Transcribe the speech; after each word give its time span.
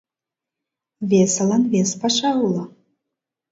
Весылан 1.09 1.63
вес 1.71 1.89
паша 2.01 2.31
уло. 2.45 2.63